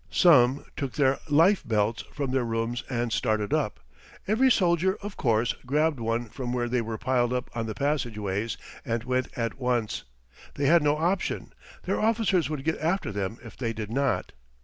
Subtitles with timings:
[0.09, 3.79] Some took their life belts from their rooms and started up.
[4.27, 8.57] Every soldier, of course, grabbed one from where they were piled up in the passageways
[8.83, 10.03] and went at once.
[10.55, 11.53] They had no option.
[11.83, 14.31] Their officers would get after them if they did not.